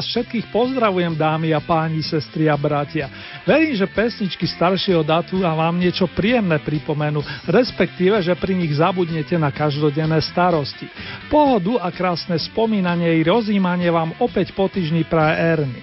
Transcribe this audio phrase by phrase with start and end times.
[0.00, 3.12] Vás všetkých pozdravujem, dámy a páni, sestry a bratia.
[3.44, 9.36] Verím, že pesničky staršieho datu a vám niečo príjemné pripomenú, respektíve, že pri nich zabudnete
[9.36, 10.88] na každodenné starosti.
[11.28, 15.80] Pohodu a krásne spomínanie i rozímanie vám opäť po týždni praje Erny.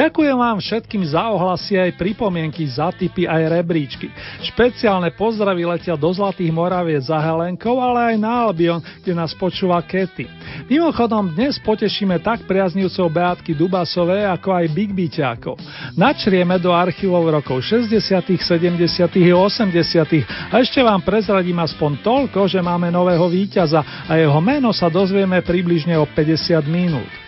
[0.00, 4.08] Ďakujem vám všetkým za ohlasy aj pripomienky, za tipy aj rebríčky.
[4.48, 9.76] Špeciálne pozdravy letia do Zlatých Moraviec za Helenkou, ale aj na Albion, kde nás počúva
[9.84, 10.24] Kety.
[10.72, 15.60] Mimochodom, dnes potešíme tak priaznivcov Beatky Dubasové, ako aj Big Byťákov.
[16.00, 18.00] Načrieme do archívov rokov 60.,
[18.40, 19.04] 70.
[19.04, 20.48] a 80.
[20.48, 25.44] a ešte vám prezradím aspoň toľko, že máme nového víťaza a jeho meno sa dozvieme
[25.44, 27.19] približne o 50 minút.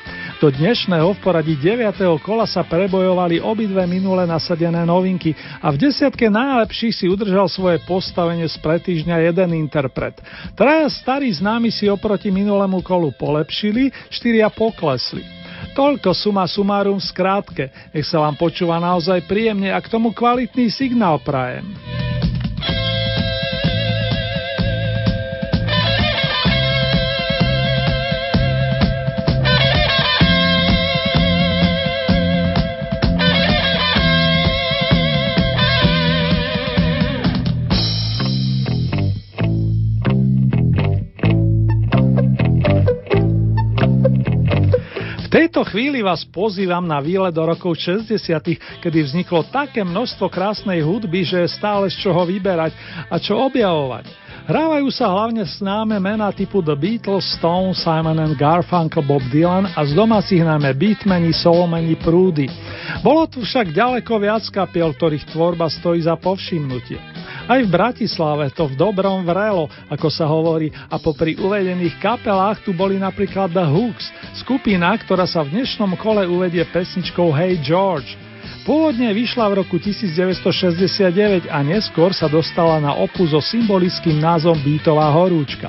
[0.43, 2.03] Do dnešného v poradí 9.
[2.19, 8.51] kola sa prebojovali obidve minule nasadené novinky a v desiatke najlepších si udržal svoje postavenie
[8.51, 10.19] z pretýždňa jeden interpret.
[10.59, 15.23] Traja starí známi si oproti minulému kolu polepšili, štyria poklesli.
[15.79, 17.71] Toľko suma sumárum skrátke.
[17.95, 21.71] Nech sa vám počúva naozaj príjemne a k tomu kvalitný signál prajem.
[45.33, 48.21] Tejto chvíli vás pozývam na výlet do rokov 60.,
[48.85, 52.77] kedy vzniklo také množstvo krásnej hudby, že je stále z čoho vyberať
[53.09, 54.13] a čo objavovať.
[54.43, 59.81] Hrávajú sa hlavne známe mená typu The Beatles, Stone, Simon and Garfunkel, Bob Dylan a
[59.87, 62.51] z domácich najmä Beatmeni, Soulmeni, Prúdy.
[63.01, 67.22] Bolo tu však ďaleko viac kapiel, ktorých tvorba stojí za povšimnutie.
[67.51, 72.71] Aj v Bratislave to v dobrom vrelo, ako sa hovorí, a popri uvedených kapelách tu
[72.71, 74.07] boli napríklad The Hooks,
[74.39, 78.15] skupina, ktorá sa v dnešnom kole uvedie pesničkou Hey George.
[78.63, 85.11] Pôvodne vyšla v roku 1969 a neskôr sa dostala na opu so symbolickým názvom Beatová
[85.11, 85.67] horúčka.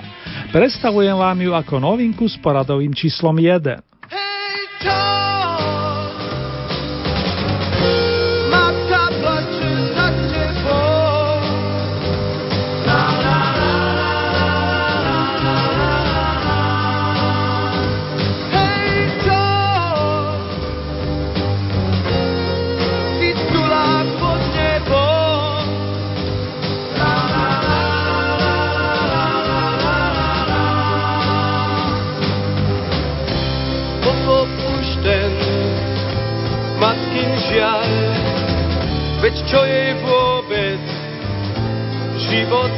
[0.53, 3.81] Predstavujem vám ju ako novinku s poradovým číslom 1.
[4.13, 4.42] Hey,
[42.43, 42.71] život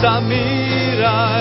[0.00, 1.39] Žije však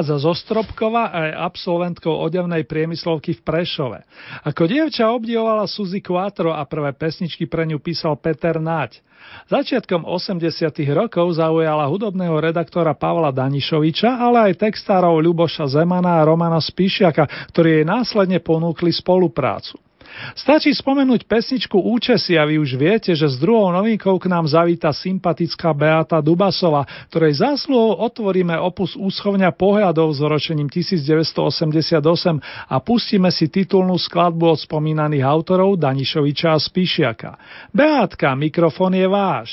[0.00, 4.00] Pochádza zo Stropkova a je absolventkou odevnej priemyslovky v Prešove.
[4.48, 8.96] Ako dievča obdivovala Suzy Quattro a prvé pesničky pre ňu písal Peter Naď.
[9.52, 16.64] Začiatkom 80 rokov zaujala hudobného redaktora Pavla Danišoviča, ale aj textárov Ľuboša Zemana a Romana
[16.64, 19.76] Spíšiaka, ktorí jej následne ponúkli spoluprácu.
[20.34, 24.92] Stačí spomenúť pesničku Účesy a vy už viete, že s druhou novinkou k nám zavíta
[24.92, 32.00] sympatická Beata Dubasova, ktorej zásluhou otvoríme opus úschovňa pohľadov s ročením 1988
[32.68, 37.30] a pustíme si titulnú skladbu od spomínaných autorov Danišoviča a Spíšiaka.
[37.74, 39.50] Beátka, mikrofon je váš.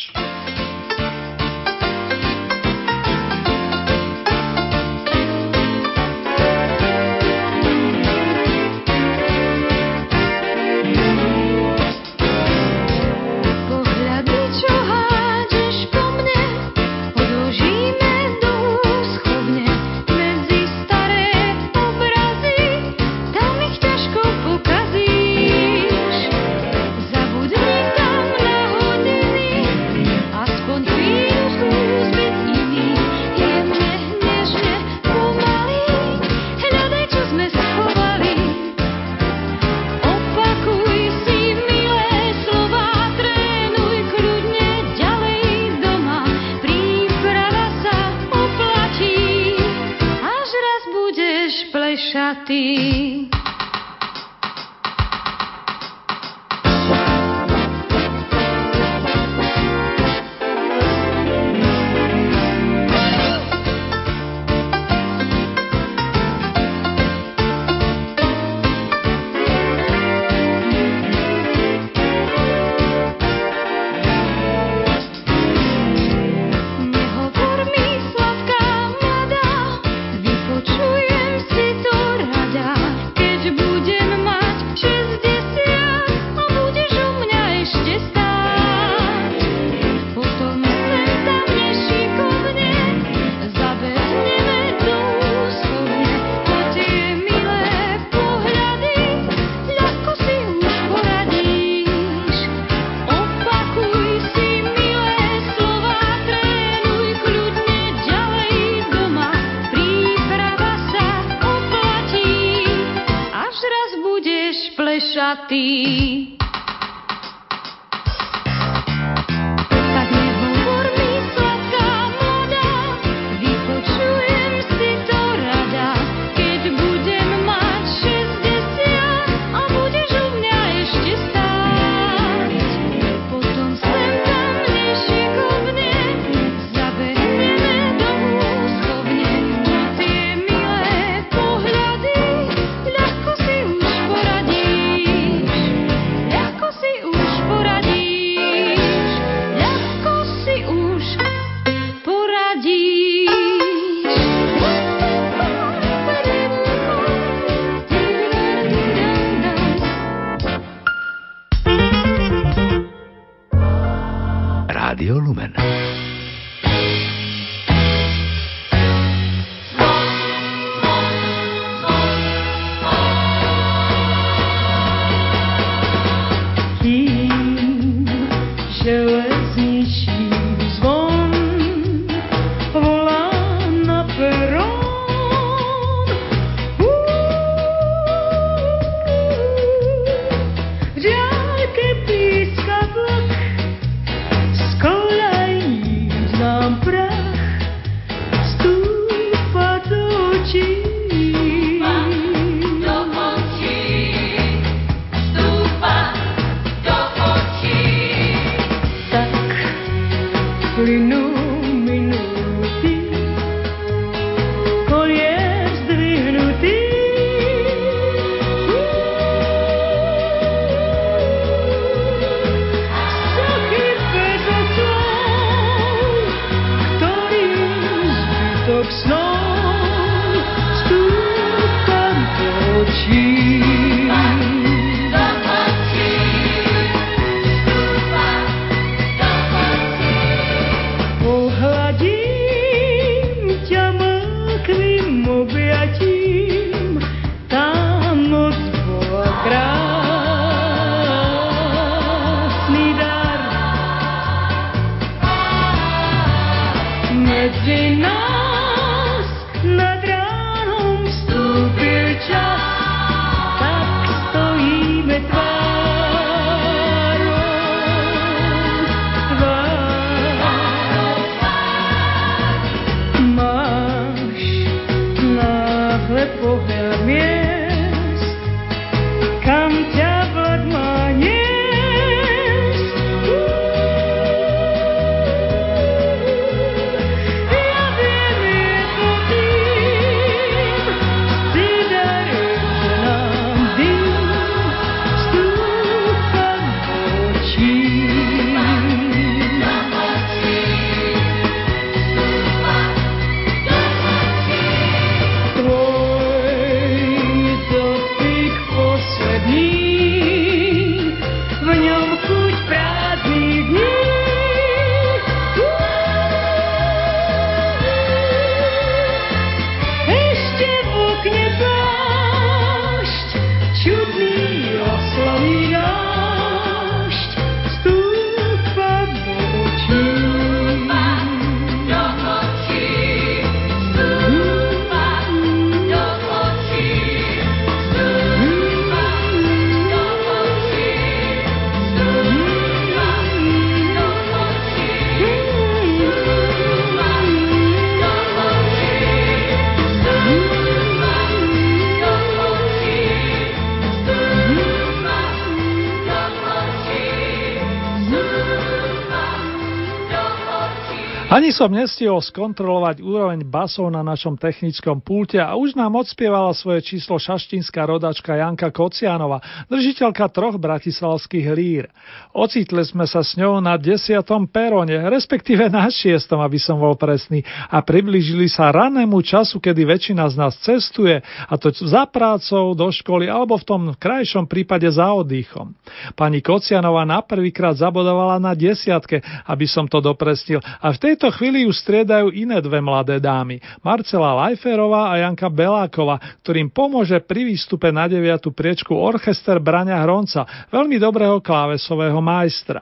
[361.37, 366.81] Ani som nestihol skontrolovať úroveň basov na našom technickom pulte a už nám odspievala svoje
[366.81, 371.93] číslo šaštinská rodačka Janka Kocianova, držiteľka troch bratislavských lír.
[372.33, 377.45] Ocitli sme sa s ňou na desiatom perone, respektíve na šiestom, aby som bol presný,
[377.69, 382.89] a priblížili sa ranému času, kedy väčšina z nás cestuje, a to za prácou, do
[382.89, 385.77] školy alebo v tom krajšom prípade za oddychom.
[386.17, 391.43] Pani Kocianova na prvýkrát zabodovala na desiatke, aby som to dopresnil, a v tejto tejto
[391.43, 397.43] chvíli ju striedajú iné dve mladé dámy, Marcela Lajferová a Janka Beláková, ktorým pomôže pri
[397.43, 402.79] výstupe na deviatu priečku orchester Braňa Hronca, veľmi dobrého klávesového majstra.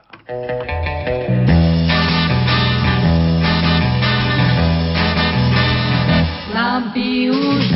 [6.54, 7.66] Lampy už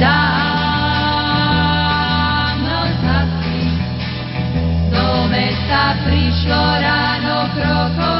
[5.30, 8.19] mesta prišlo ráno krokom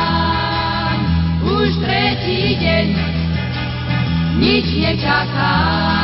[1.51, 2.87] už tretí deň,
[4.39, 5.99] nič nečakám,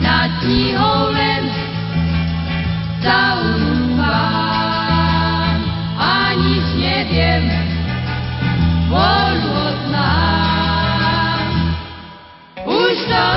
[0.00, 1.44] nad knihou len
[3.04, 4.16] zaunúvam
[6.00, 7.44] a nič neviem,
[8.88, 11.46] voľu odnám.
[12.66, 13.28] Už to,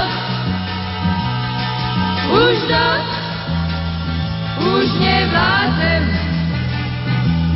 [2.34, 2.88] už to,
[4.74, 6.04] už nevládzem,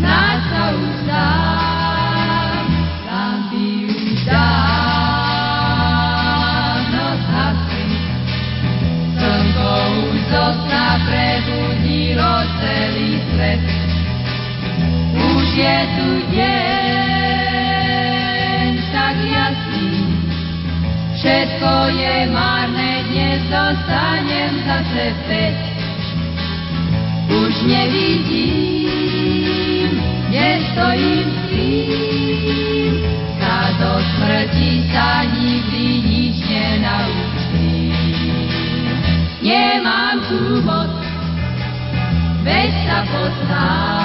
[0.04, 1.63] nás sa uzdám.
[15.54, 17.54] Je tu deň
[18.90, 20.02] tak jasný,
[21.14, 25.54] všetko je márne, dnes dostanem zase späť.
[27.30, 28.82] Už nevidím,
[30.34, 33.06] nestojím s tým,
[33.38, 37.94] sa do smrti sa nikdy nič nenaučím.
[39.46, 40.98] Nemám tu moc,
[42.42, 44.03] veď sa poznám.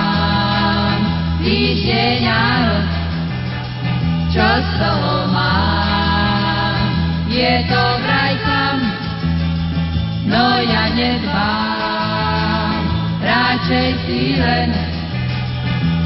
[1.49, 2.89] A noc,
[4.37, 6.77] čo z toho mám,
[7.25, 8.77] je to vraj tam,
[10.29, 12.85] no ja nedbám,
[13.25, 14.77] radšej si len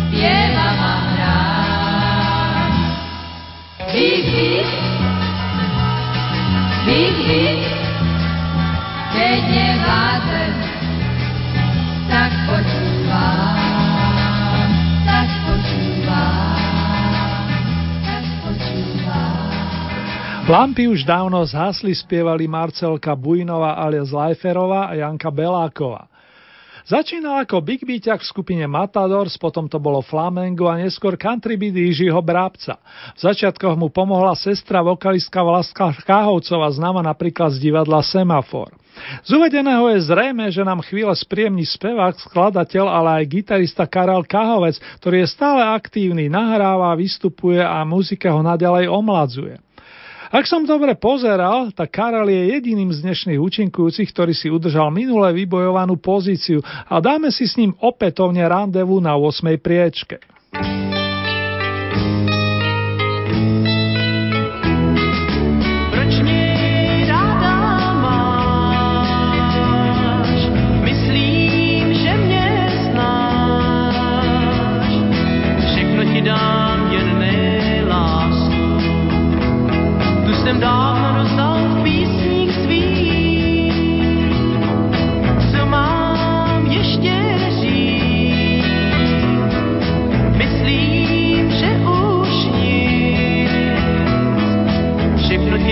[0.07, 2.73] spievam a hrám.
[3.91, 4.69] Big, big,
[6.87, 7.59] big, big,
[9.11, 10.62] keď nevládzem,
[20.53, 26.13] Lampy už dávno zhasli, spievali Marcelka Bujnova alias Lajferová a Janka Beláková.
[26.85, 31.73] Začínal ako Big Beaťak v skupine Matadors, potom to bolo Flamengo a neskôr country beat
[31.73, 32.77] Jižiho Brábca.
[33.17, 38.77] V začiatkoch mu pomohla sestra vokalistka Vlaska Káhovcová, známa napríklad z divadla Semafor.
[39.25, 44.77] Z uvedeného je zrejme, že nám chvíle spríjemný spevák, skladateľ, ale aj gitarista Karel Kahovec,
[45.01, 49.72] ktorý je stále aktívny, nahráva, vystupuje a muzika ho nadalej omladzuje.
[50.33, 55.29] Ak som dobre pozeral, tak Karel je jediným z dnešných účinkujúcich, ktorý si udržal minule
[55.29, 59.61] vybojovanú pozíciu a dáme si s ním opätovne randevu na 8.
[59.61, 60.25] priečke.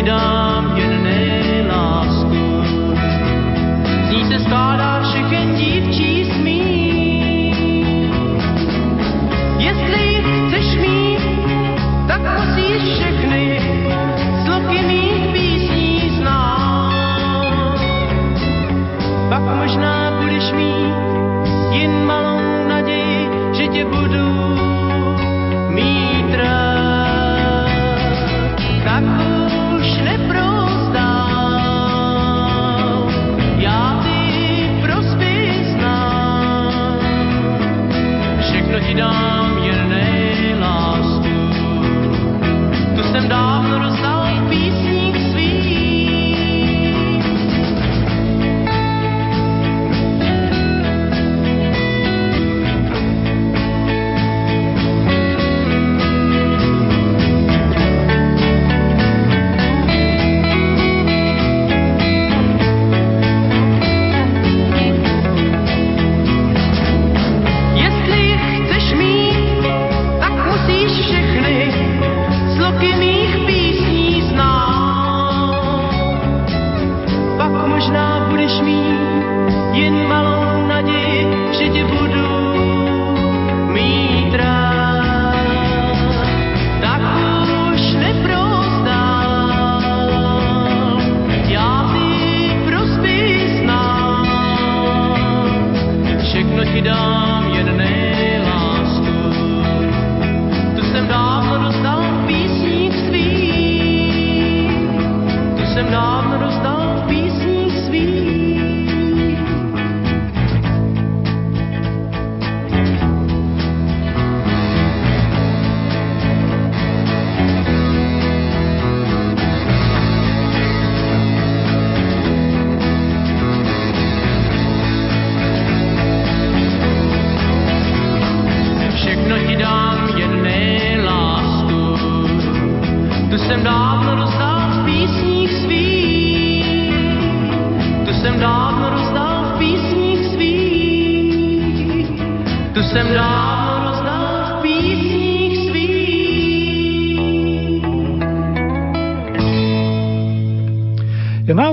[0.02, 2.62] Dám jen lásku.
[4.08, 5.69] Z ní se skládá všechen dívčí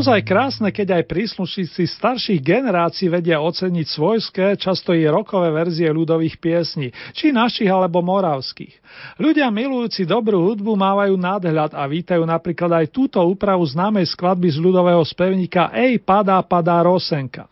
[0.08, 6.40] naozaj krásne, keď aj príslušníci starších generácií vedia oceniť svojské, často i rokové verzie ľudových
[6.40, 8.72] piesní, či našich alebo moravských.
[9.20, 14.64] Ľudia milujúci dobrú hudbu mávajú nadhľad a vítajú napríklad aj túto úpravu známej skladby z
[14.64, 17.52] ľudového spevníka Ej, padá, padá Rosenka.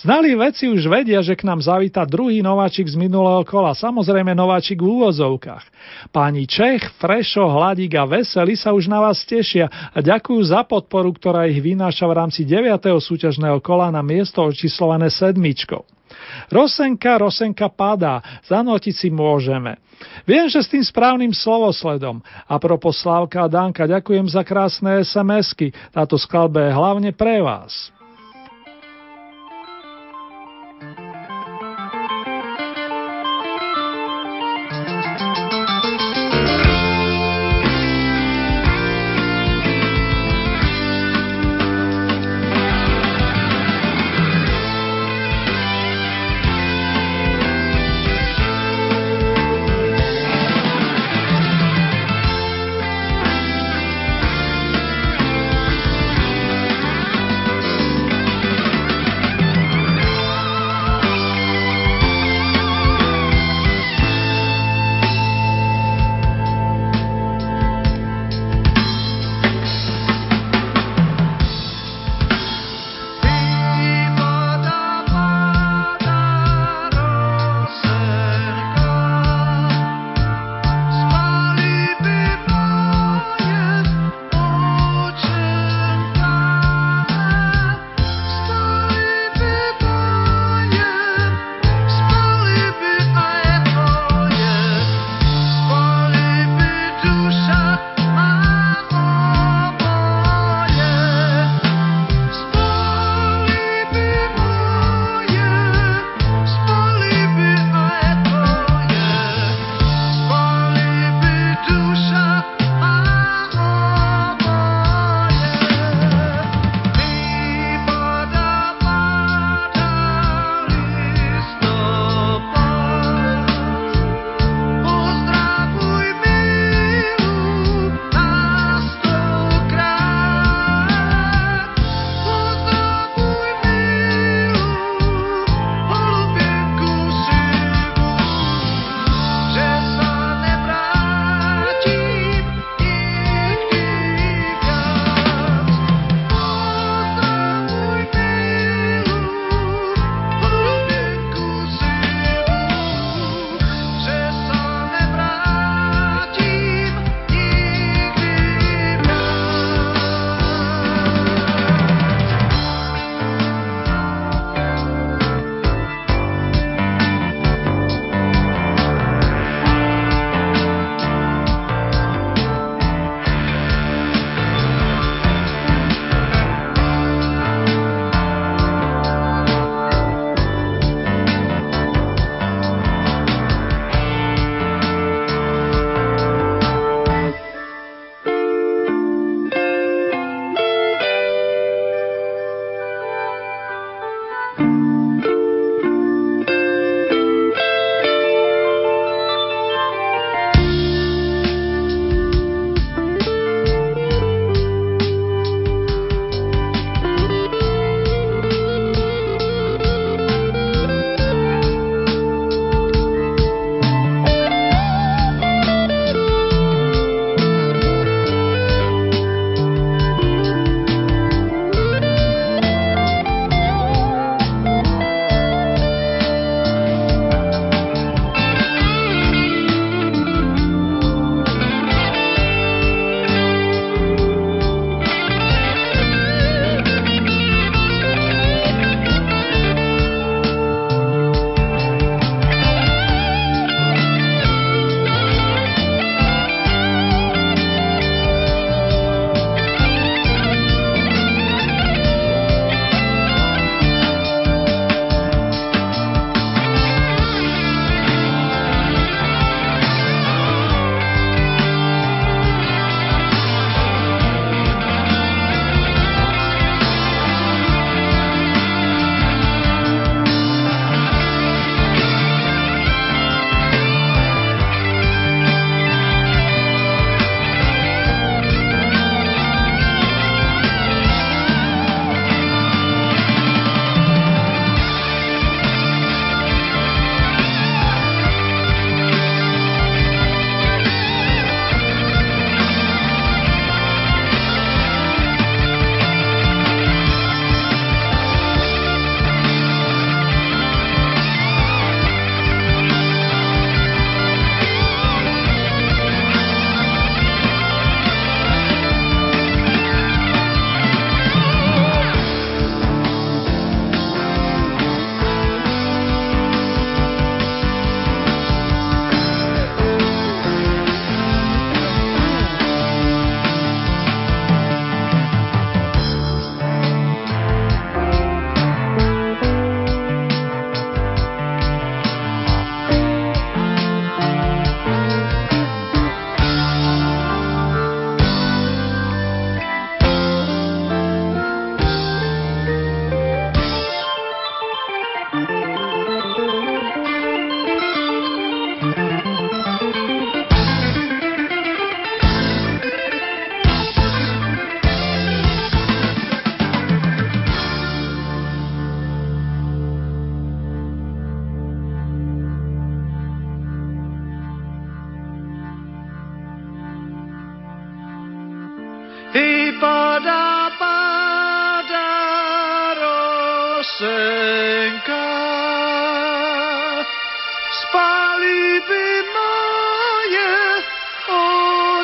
[0.00, 4.80] Znali veci už vedia, že k nám zavíta druhý nováčik z minulého kola, samozrejme nováčik
[4.80, 5.64] v úvozovkách.
[6.10, 11.12] Páni Čech, Frešo, Hladík a Veseli sa už na vás tešia a ďakujú za podporu,
[11.12, 12.80] ktorá ich vynáša v rámci 9.
[12.98, 15.84] súťažného kola na miesto očíslované sedmičkou.
[16.48, 19.76] Rosenka, Rosenka padá, zanotiť si môžeme.
[20.24, 22.22] Viem, že s tým správnym slovosledom.
[22.46, 25.74] A propos Slávka a Danka, ďakujem za krásne SMS-ky.
[25.90, 27.90] Táto skladba je hlavne pre vás.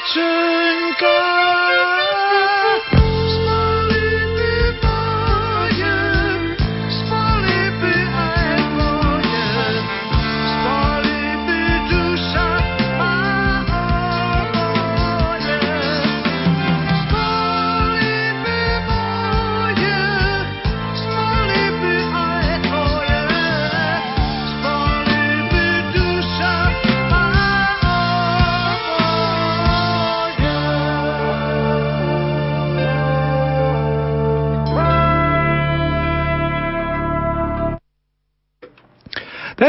[0.06, 1.43] 春歌。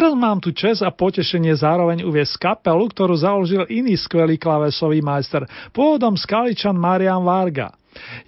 [0.05, 5.49] Teraz mám tu čas a potešenie zároveň uviesť kapelu, ktorú založil iný skvelý klavesový majster,
[5.73, 7.73] pôvodom skaličan Marian Varga.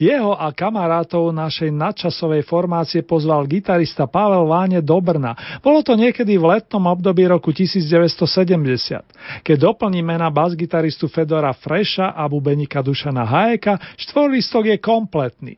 [0.02, 5.38] Jeho a kamarátov našej nadčasovej formácie pozval gitarista Pavel Váne do Brna.
[5.62, 9.46] Bolo to niekedy v letnom období roku 1970.
[9.46, 15.54] Keď doplníme na basgitaristu Fedora Freša a bubenika Dušana Hajeka, štvorlistok je kompletný.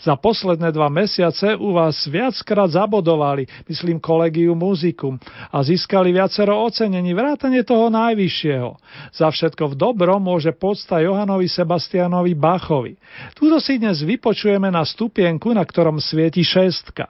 [0.00, 5.18] Za posledné dva mesiace u vás viackrát zabodovali, myslím kolegiu muzikum,
[5.52, 8.70] a získali viacero ocenení, vrátane toho najvyššieho.
[9.14, 12.96] Za všetko v dobrom môže podsta Johanovi Sebastianovi Bachovi.
[13.34, 17.08] Tuto si dnes vypočujeme na stupienku, na ktorom svieti šestka.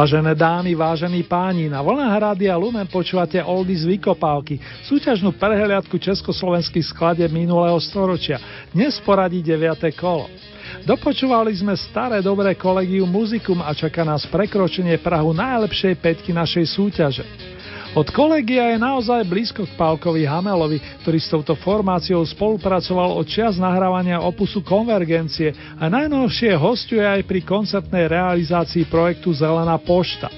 [0.00, 4.56] Vážené dámy, vážení páni, na vlnách Rádia Lumen počúvate Oldy z Vykopávky,
[4.88, 8.40] súťažnú prehliadku československých skladeb minulého storočia.
[8.72, 9.60] Dnes poradí 9.
[9.92, 10.24] kolo.
[10.88, 17.28] Dopočúvali sme staré dobré kolegium muzikum a čaká nás prekročenie Prahu najlepšej peťky našej súťaže.
[17.90, 23.58] Od kolegia je naozaj blízko k Pálkovi Hamelovi, ktorý s touto formáciou spolupracoval od čias
[23.58, 30.30] nahrávania opusu Konvergencie a najnovšie hostuje aj pri koncertnej realizácii projektu Zelená pošta.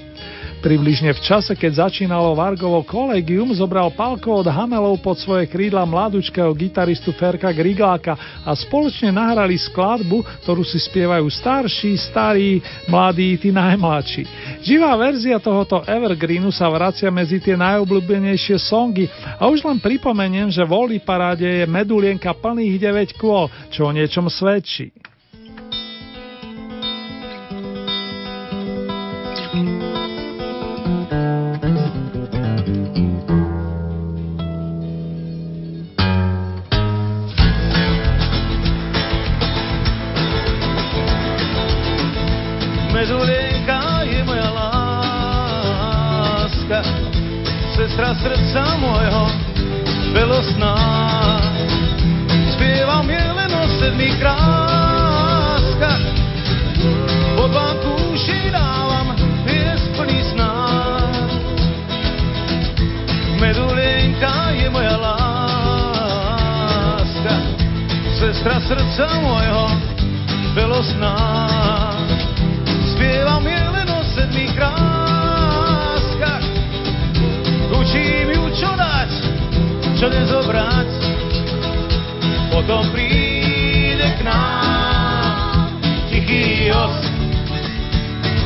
[0.63, 6.55] Približne v čase, keď začínalo Vargovo kolegium, zobral Palko od Hamelov pod svoje krídla mladúčkého
[6.55, 8.15] gitaristu Ferka Grigláka
[8.47, 14.23] a spoločne nahrali skladbu, ktorú si spievajú starší, starí, mladí, tí najmladší.
[14.63, 20.63] Živá verzia tohoto Evergreenu sa vracia medzi tie najobľúbenejšie songy a už len pripomeniem, že
[20.63, 24.95] v Oli paráde je medulienka plných 9 kôl, čo o niečom svedčí.
[47.93, 49.29] Sestra srdca môjho,
[50.17, 50.73] velosná,
[52.57, 56.01] spievam je len o sedmi kráskach.
[57.37, 59.13] Pod vám kúši dávam
[59.45, 60.73] pies plný sná.
[63.37, 65.85] Medulienka je moja láska,
[68.17, 69.69] sestra srdca môjho,
[70.57, 71.92] velosná.
[78.63, 79.11] čo dať,
[79.99, 80.87] čo nezobrať,
[82.47, 85.67] potom príde k nám
[86.07, 86.95] tichý os,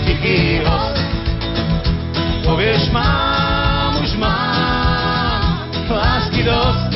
[0.10, 0.98] tichý os,
[2.42, 6.92] Povieš, mám, už mám, lásky dosť,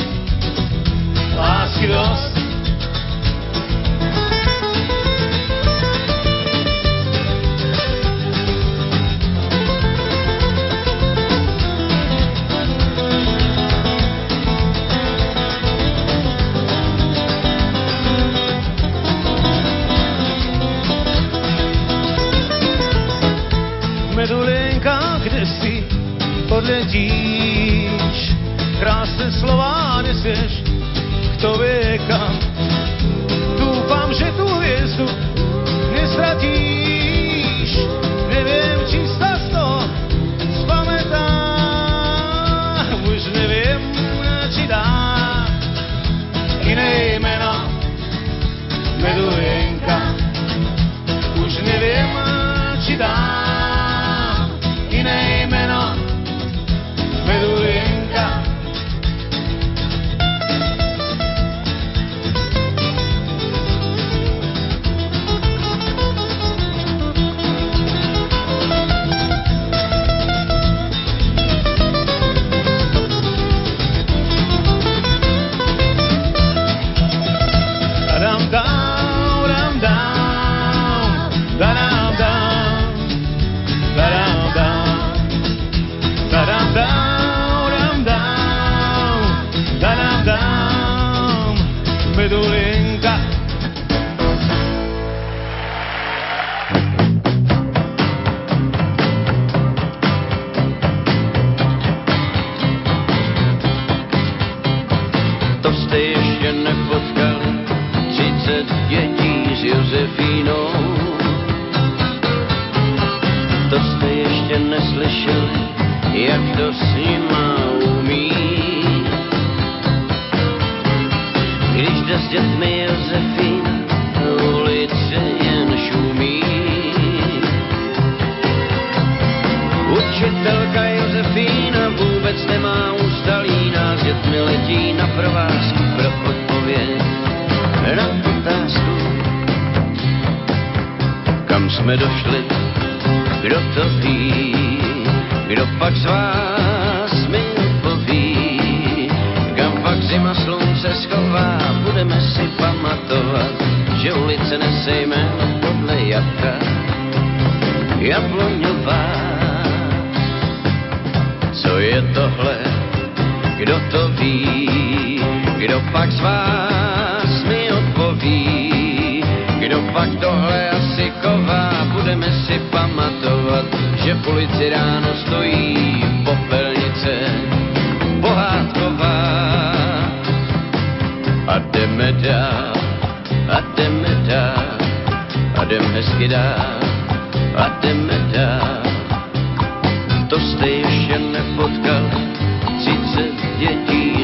[1.38, 2.31] lásky dosť.
[24.22, 25.82] medulenka, kde si
[26.46, 28.18] odletíš.
[28.78, 30.62] Krásne slova nesieš,
[31.38, 32.34] kto vie kam.
[33.58, 35.06] Dúfam, že tú hviezdu
[35.90, 36.81] nestratíš.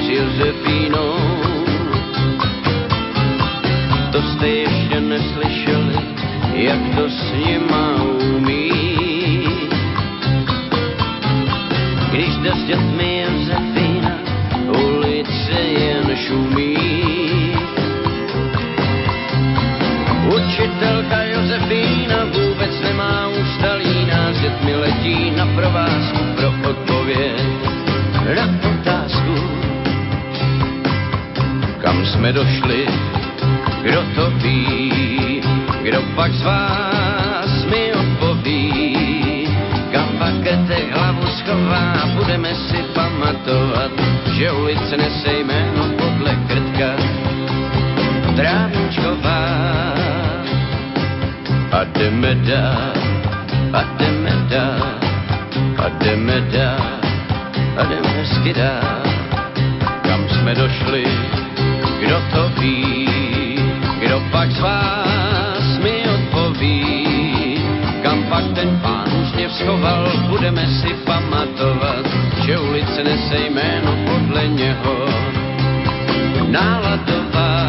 [0.08, 1.18] Josefínou.
[4.12, 5.98] To jste ještě neslyšeli,
[6.52, 8.02] jak to s nima
[8.36, 8.70] umí.
[12.10, 14.18] Když jde s dětmi Josefína,
[14.68, 16.76] ulice jen šumí.
[20.34, 26.07] Učitelka Josefína vůbec nemá ústalí, s dětmi letí na provázku
[32.18, 32.86] jsme došli,
[33.82, 35.42] kdo to ví,
[35.82, 39.48] kdo pak z vás mi odpoví,
[39.92, 40.34] kam pak
[40.92, 43.90] hlavu schová, budeme si pamatovat,
[44.34, 46.90] že ulice nese jméno podle krtka.
[48.36, 49.42] Trávničková.
[51.70, 52.92] A jdeme dál,
[53.72, 54.98] a jdeme dál,
[55.78, 56.98] a jdeme dál,
[57.78, 59.02] a jdeme hezky dál.
[60.02, 61.04] Kam jsme došli,
[62.00, 63.08] kdo to ví,
[63.98, 66.82] kdo pak z vás mi odpoví,
[68.02, 72.06] kam pak ten pán úsměv schoval, budeme si pamatovat,
[72.46, 74.96] že ulice nese jméno podle něho.
[76.48, 77.68] Náladová.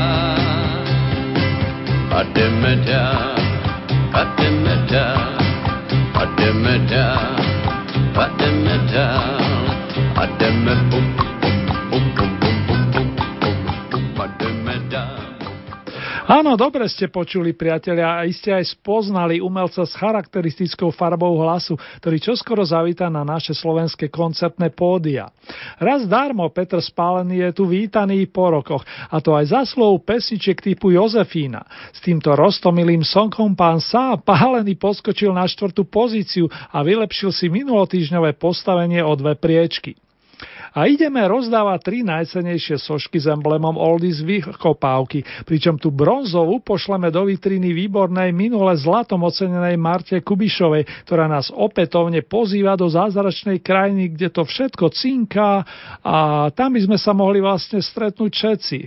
[2.12, 3.36] A jdeme dál,
[4.14, 5.38] a jdeme dál,
[6.14, 7.36] a jdeme dál,
[8.16, 9.38] a jdeme dál,
[10.16, 11.29] a jdeme bum,
[16.30, 22.22] Áno, dobre ste počuli, priatelia, a iste aj spoznali umelca s charakteristickou farbou hlasu, ktorý
[22.22, 25.34] čoskoro zavíta na naše slovenské koncertné pódia.
[25.82, 30.62] Raz darmo Petr Spálený je tu vítaný po rokoch, a to aj za slov pesničiek
[30.62, 31.66] typu Jozefína.
[31.98, 38.38] S týmto rostomilým sonkom pán Sá Pálený poskočil na štvrtú pozíciu a vylepšil si minulotýžňové
[38.38, 39.98] postavenie o dve priečky.
[40.78, 47.26] A ideme rozdávať tri najcenejšie sošky s emblemom Oldies vykopávky, pričom tu bronzovú pošleme do
[47.26, 54.30] vitriny výbornej minule zlatom ocenenej Marte Kubišovej, ktorá nás opätovne pozýva do zázračnej krajiny, kde
[54.30, 55.66] to všetko cinká
[56.06, 58.78] a tam by sme sa mohli vlastne stretnúť všetci,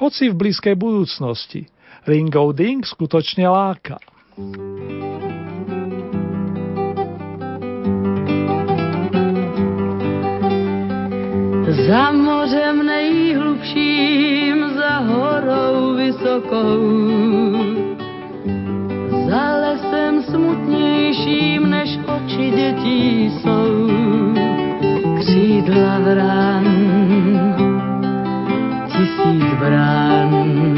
[0.00, 1.68] hoci v blízkej budúcnosti.
[2.06, 3.98] Ringo Ding skutočne láka.
[11.84, 16.80] Za mořem nejhlubším, za horou vysokou,
[19.28, 23.90] za lesem smutnějším, než oči dětí jsou.
[25.18, 26.64] Křídla vran,
[28.86, 30.75] tisíc brán,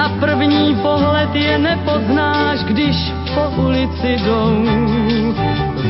[0.00, 2.96] Na první pohled je nepoznáš, když
[3.34, 4.64] po ulici jdou.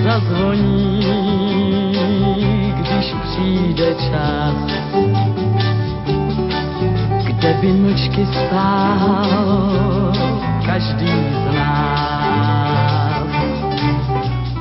[0.03, 1.07] Zazvoní,
[2.77, 4.55] když přijde čas,
[7.23, 10.13] kde by mlčky stál
[10.67, 13.25] každý z nás.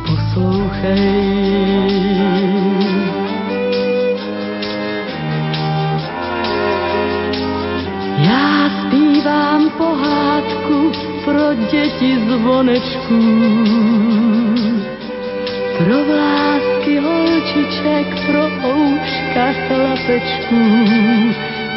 [0.08, 1.89] Poslouchej.
[9.30, 10.92] Zpívám pohádku
[11.26, 13.20] pro děti zvonečků,
[15.78, 20.62] pro vlásky holčiček, pro ouška chlapečků.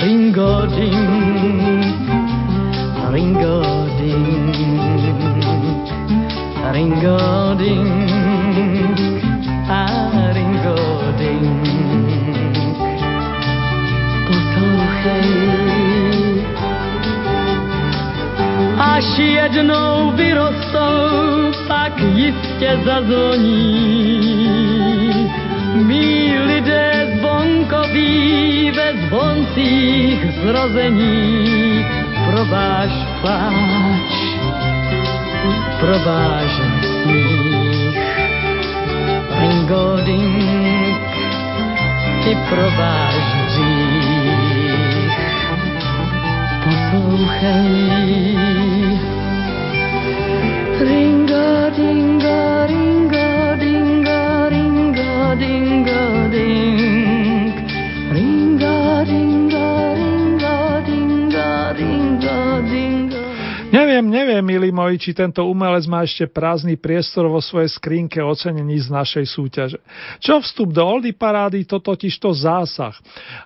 [0.03, 1.97] Ringo ding,
[3.11, 3.63] ringo
[3.99, 4.57] ding,
[6.73, 9.01] ringo ding,
[9.69, 9.87] a
[10.33, 10.77] ringo
[11.19, 11.69] ding.
[14.27, 15.72] Poslouchej,
[18.93, 24.20] až jednou vyrostou, pak jistě zazvoní.
[25.74, 31.86] Mí lidé zvonkoví ve zvoncích zrození,
[32.26, 34.12] pro váš pláč,
[35.80, 36.53] pro váš
[37.03, 37.99] smích.
[39.40, 41.01] Ringo ding,
[42.30, 43.22] i pro váš
[64.93, 69.79] moji, či tento umelec má ešte prázdny priestor vo svojej skrinke ocenení z našej súťaže.
[70.21, 72.93] Čo vstup do Oldy parády, to totiž to zásah.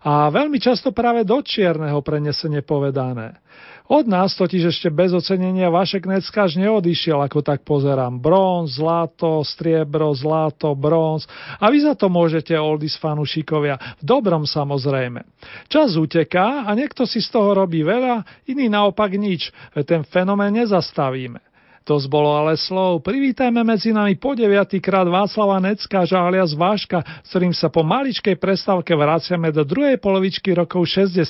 [0.02, 3.38] A veľmi často práve do čierneho prenesenie povedané.
[3.86, 8.18] Od nás totiž ešte bez ocenenia Vašek Neckáš neodišiel, ako tak pozerám.
[8.18, 11.30] Bronz, zlato, striebro, zlato, bronz.
[11.62, 13.78] A vy za to môžete, oldies fanúšikovia.
[13.98, 15.22] V dobrom samozrejme.
[15.70, 19.54] Čas uteká a niekto si z toho robí veľa, iný naopak nič.
[19.86, 21.38] Ten fenomén nezastavíme.
[21.86, 23.06] To bolo ale slov.
[23.06, 28.90] Privítajme medzi nami po deviatýkrát Václava Neckáža alias Váška, s ktorým sa po maličkej prestávke
[28.98, 31.22] vraciame do druhej polovičky rokov 60.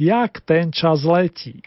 [0.00, 1.60] Jak ten čas letí.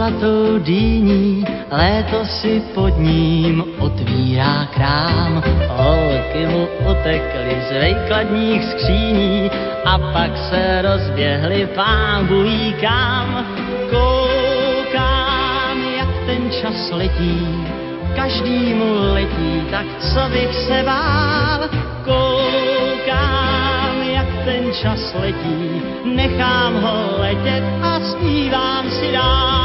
[0.00, 5.42] Zlatou dýní, léto si pod ním otvírá krám.
[5.68, 9.50] Holky mu utekly z vejkladních skříní
[9.84, 13.46] a pak se rozběhly pán bují kam.
[13.90, 17.66] Koukám, jak ten čas letí,
[18.16, 21.60] každý mu letí, tak co bych se bál.
[22.04, 29.59] Koukám, jak ten čas letí, nechám ho letět a zpívám si dál.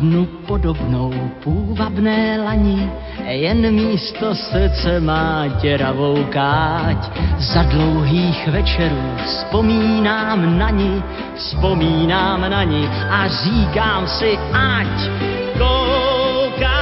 [0.00, 1.12] Jednu podobnou
[1.44, 2.90] půvabné lani,
[3.26, 7.10] jen místo srdce má děravou káť.
[7.38, 11.02] Za dlouhých večerů vzpomínám na ní,
[11.36, 15.10] vzpomínám na ní a říkám si, ať
[15.58, 16.80] kouká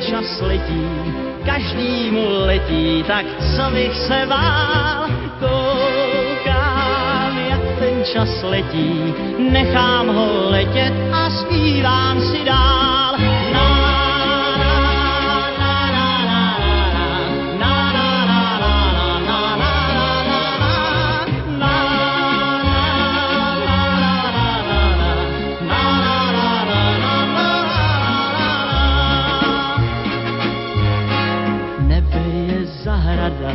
[0.00, 0.86] čas letí,
[1.44, 3.26] každýmu letí, tak
[3.56, 5.19] co bych se bál, koukám, jak ten
[8.12, 13.16] čas letí, nechám ho letět a zpívám si dál.
[13.52, 13.70] Na,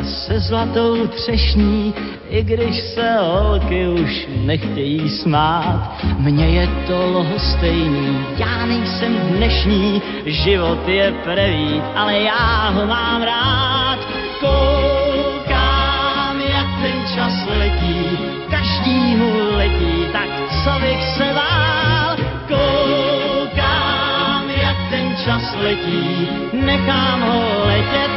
[0.06, 1.94] se zlatou třešní
[2.36, 5.98] i když se holky už nechtějí smát.
[6.18, 14.00] Mně je to lhostejný, já nejsem dnešní, život je prevít, ale já ho mám rád.
[14.40, 18.18] Koukám, jak ten čas letí,
[18.50, 20.30] každýmu letí, tak
[20.64, 22.18] co bych se bál.
[22.48, 28.15] Koukám, jak ten čas letí, nechám ho letět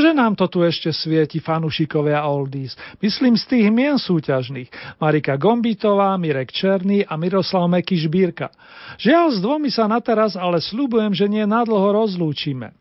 [0.00, 2.72] To, že nám to tu ešte svieti fanúšikovia Oldies,
[3.04, 4.96] myslím z tých mien súťažných.
[4.96, 8.48] Marika Gombitová, Mirek Černý a Miroslav Meky Žbírka.
[8.96, 12.79] Žiaľ, s dvomi sa na teraz, ale slúbujem, že nie nadlho rozlúčime.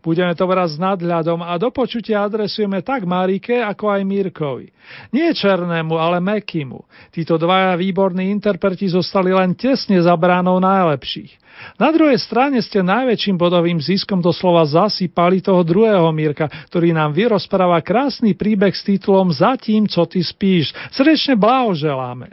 [0.00, 4.72] Budeme to brať s nadhľadom a do počutia adresujeme tak Marike, ako aj Mirkovi.
[5.12, 6.82] Nie Černému, ale Mekimu.
[7.12, 11.40] Títo dvaja výborní interpreti zostali len tesne za bránou najlepších.
[11.76, 17.84] Na druhej strane ste najväčším bodovým ziskom doslova zasypali toho druhého Mirka, ktorý nám vyrozpráva
[17.84, 20.72] krásny príbeh s titulom Zatím, co ty spíš.
[20.88, 22.32] Srdečne blahoželáme.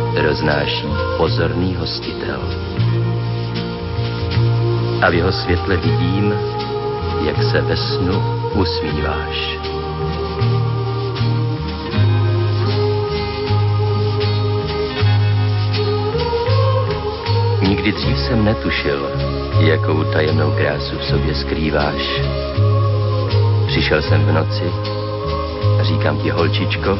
[0.15, 0.87] roznáší
[1.17, 2.41] pozorný hostitel.
[5.01, 6.33] A v jeho světle vidím,
[7.25, 9.59] jak se ve snu usmíváš.
[17.67, 19.09] Nikdy dřív jsem netušil,
[19.59, 22.21] jakou tajemnou krásu v sobě skrýváš.
[23.67, 24.71] Přišel jsem v noci
[25.79, 26.99] a říkám ti, holčičko,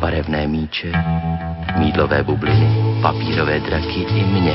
[0.00, 0.92] barevné míče,
[1.76, 2.68] mídlové bubliny,
[3.02, 4.54] papírové draky i mě.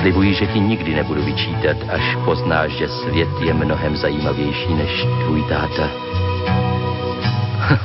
[0.00, 5.42] Slibuji, že ti nikdy nebudu vyčítat, až poznáš, že svět je mnohem zajímavější než tvůj
[5.48, 5.88] táta.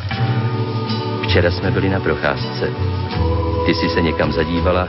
[1.23, 2.69] Včera jsme byli na procházce.
[3.65, 4.87] Ty jsi se někam zadívala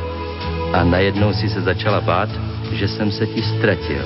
[0.73, 2.29] a najednou si se začala bát,
[2.73, 4.03] že jsem se ti ztratil.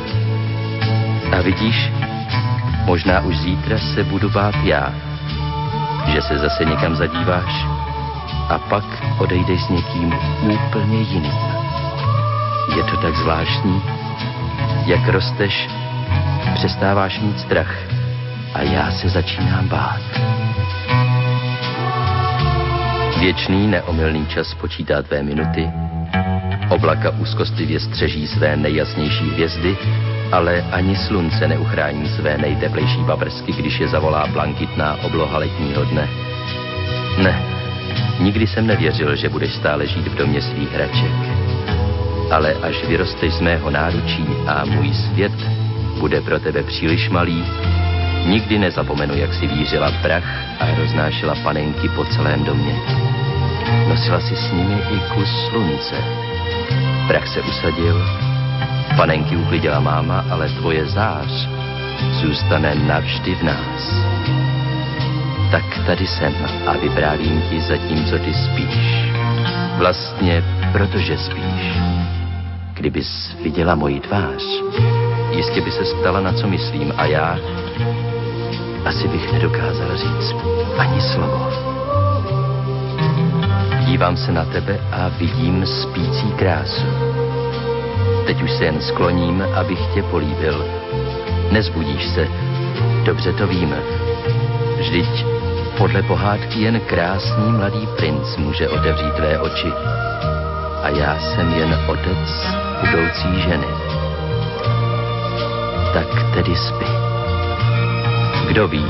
[1.32, 1.92] A vidíš,
[2.84, 5.11] možná už zítra se budu bát já
[6.06, 7.66] že se zase někam zadíváš
[8.48, 8.84] a pak
[9.18, 10.14] odejdeš s někým
[10.52, 11.32] úplně jiným.
[12.76, 13.82] Je to tak zvláštní,
[14.86, 15.68] jak rosteš,
[16.54, 17.76] přestáváš mít strach
[18.54, 20.00] a já se začínám bát.
[23.20, 25.70] Věčný neomylný čas počítá tvé minuty,
[26.68, 29.76] oblaka úzkostlivě střeží své nejjasnější hvězdy
[30.32, 36.08] Ale ani slunce neuchrání své nejteplejší paprsky, když je zavolá blankitná obloha letního dne.
[37.22, 37.42] Ne,
[38.20, 41.12] nikdy jsem nevěřil, že budeš stále žít v domě svých hraček.
[42.30, 45.32] Ale až vyrosteš z mého náručí a můj svět
[45.98, 47.44] bude pro tebe příliš malý,
[48.26, 50.24] nikdy nezapomenu, jak si vířila prach
[50.60, 52.74] a roznášela panenky po celém domě.
[53.88, 55.96] Nosila si s nimi i kus slunce.
[57.08, 58.02] Prach se usadil,
[58.96, 61.48] panenky uklidila máma, ale tvoje zář
[62.12, 63.82] zůstane navždy v nás.
[65.50, 66.34] Tak tady jsem
[66.66, 69.12] a vyprávím ti zatímco ty spíš.
[69.78, 71.78] Vlastně protože spíš.
[72.74, 74.42] Kdybys viděla moji tvář,
[75.30, 77.38] jistě by se ptala, na co myslím a já
[78.84, 80.34] asi bych nedokázal říct
[80.78, 81.50] ani slovo.
[83.86, 87.11] Dívám se na tebe a vidím spící krásu.
[88.26, 90.64] Teď už se jen skloním, abych tě políbil.
[91.50, 92.28] Nezbudíš se,
[93.04, 93.76] dobře to víme.
[94.78, 95.26] Vždyť
[95.78, 99.72] podle pohádky jen krásný mladý princ může otevřít tvé oči.
[100.82, 102.46] A já jsem jen otec
[102.80, 103.66] budoucí ženy.
[105.94, 106.86] Tak tedy spí.
[108.48, 108.86] Kdo ví,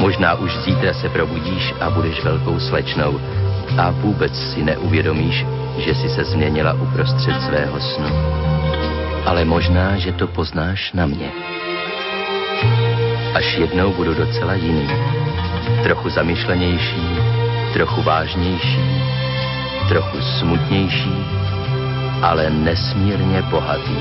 [0.00, 3.20] možná už zítra se probudíš a budeš velkou slečnou
[3.78, 5.46] a vůbec si neuvědomíš,
[5.78, 8.08] že si se změnila uprostřed svého snu.
[9.26, 11.30] Ale možná, že to poznáš na mě.
[13.34, 14.88] Až jednou budu docela jiný.
[15.82, 17.18] Trochu zamyšlenější,
[17.72, 19.02] trochu vážnější,
[19.88, 21.24] trochu smutnější,
[22.22, 23.98] ale nesmírně bohatý.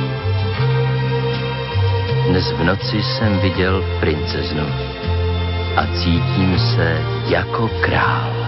[2.29, 4.67] Dnes v noci jsem viděl princeznu
[5.75, 8.45] a cítím se jako král.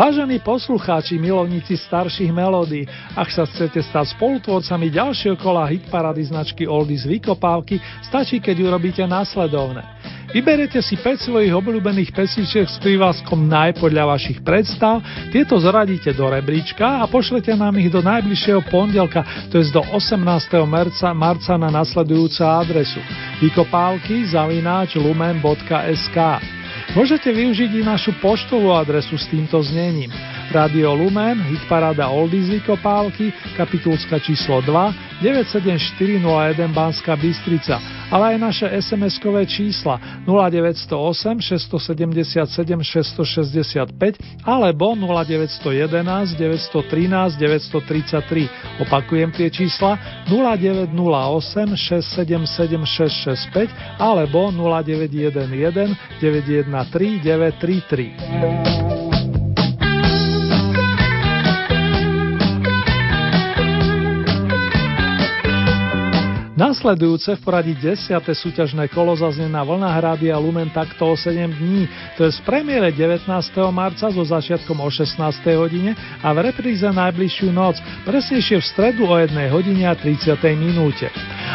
[0.00, 7.04] Vážení poslucháči, milovníci starších melódií, ak sa chcete stať spolutvorcami ďalšieho kola hitparady značky Oldies
[7.04, 7.76] Vykopávky,
[8.08, 9.84] stačí, keď urobíte následovné.
[10.32, 15.04] Vyberete si 5 svojich obľúbených pesničiek s prívlaskom naj podľa vašich predstav,
[15.36, 19.20] tieto zradíte do rebríčka a pošlete nám ich do najbližšieho pondelka,
[19.52, 20.16] to je do 18.
[20.64, 23.04] marca, marca na nasledujúcu adresu
[23.44, 26.16] vykopávky zavináč lumen.sk.
[26.90, 30.10] Môžete využiť i našu poštovú adresu s týmto znením.
[30.50, 37.78] Radio Lumen, hitparáda Oldies Vykopálky, kapitulska číslo 2, 97401 Banská Bystrica,
[38.10, 48.82] ale aj naše SMS-kové čísla 0908 677 665 alebo 0911 913 933.
[48.82, 59.09] Opakujem tie čísla 0908 677 665 alebo 0911 913 933.
[66.60, 68.20] Nasledujúce v poradí 10.
[68.20, 71.88] súťažné kolo zaznie na vlnách Rádia Lumen takto o 7 dní,
[72.20, 73.24] to je z premiére 19.
[73.72, 75.24] marca so začiatkom o 16.
[75.56, 80.36] hodine a v repríze najbližšiu noc, presnejšie v stredu o 1 hodine a 30.
[80.52, 81.08] minúte.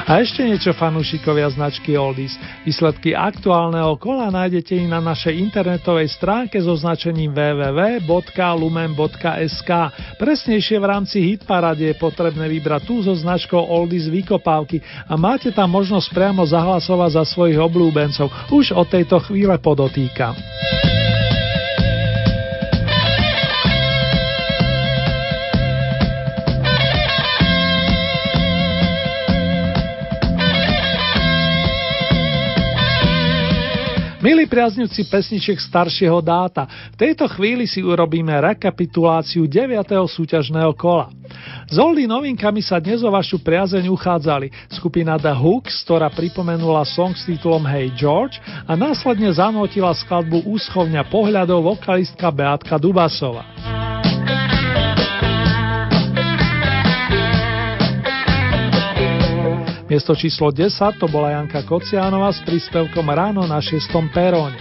[0.10, 2.34] A ešte niečo fanúšikovia značky Oldies.
[2.66, 8.10] Výsledky aktuálneho kola nájdete i na našej internetovej stránke so značením www.lumen.sk.
[10.18, 15.72] Presnejšie v rámci hitparade je potrebné vybrať tú so značkou Oldies Vykopávky a máte tam
[15.76, 18.32] možnosť priamo zahlasovať za svojich obľúbencov.
[18.52, 20.34] Už od tejto chvíle podotýkam.
[34.26, 39.86] Milí priaznivci pesničiek staršieho dáta, v tejto chvíli si urobíme rekapituláciu 9.
[39.86, 41.14] súťažného kola.
[41.70, 47.14] S Oldy novinkami sa dnes o vašu priazeň uchádzali skupina The Hooks, ktorá pripomenula song
[47.14, 53.46] s titulom Hey George a následne zanotila skladbu Úschovňa pohľadov vokalistka Beatka Dubasova.
[59.96, 63.88] Miesto číslo 10 to bola Janka Kociánova s príspevkom Ráno na 6.
[64.12, 64.60] peróne.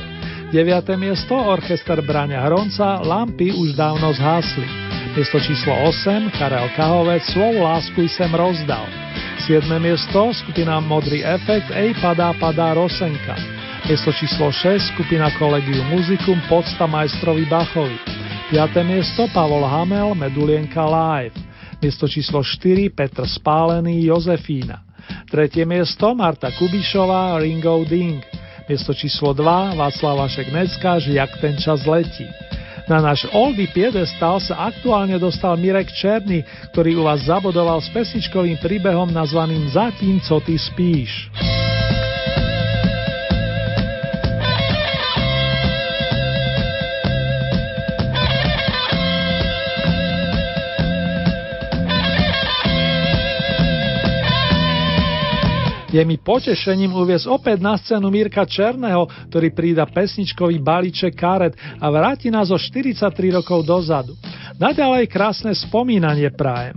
[0.54, 0.94] 9.
[0.94, 4.62] miesto orchester Braňa Hronca Lampy už dávno zhásli.
[5.18, 8.86] Miesto číslo 8 Karel Kahovec Svou lásku sem rozdal.
[9.42, 9.66] 7.
[9.82, 13.34] miesto skupina Modrý efekt Ej padá padá Rosenka.
[13.90, 17.98] Miesto číslo 6 skupina Collegium Musicum Podsta majstrovi Bachovi.
[18.54, 18.70] 5.
[18.70, 18.86] 5.
[18.86, 21.34] miesto Pavol Hamel, Medulienka Live.
[21.82, 24.93] Miesto číslo 4 Petr Spálený, Jozefína.
[25.34, 28.22] Tretie miesto Marta Kubišová, Ringo Ding.
[28.70, 32.22] Miesto číslo 2 Václav Vašek Neckáš, Jak ten čas letí.
[32.86, 38.62] Na náš Oldy piedestal sa aktuálne dostal Mirek Černý, ktorý u vás zabodoval s pesničkovým
[38.62, 41.26] príbehom nazvaným Zatím, co ty spíš.
[55.94, 61.86] Je mi potešením uviesť opäť na scénu Mirka Černého, ktorý prída pesničkový balíček karet a
[61.86, 64.18] vráti nás o 43 rokov dozadu.
[64.58, 66.74] Naďalej krásne spomínanie prajem.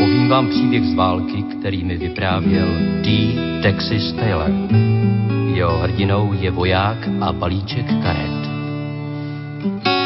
[0.00, 2.68] Povím vám příběh z války, který mi vyprávěl
[3.04, 3.08] D.
[3.60, 4.52] Texas Taylor.
[5.52, 9.97] Jeho hrdinou je voják a balíček karet.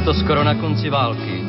[0.00, 1.44] Bylo to skoro na konci války.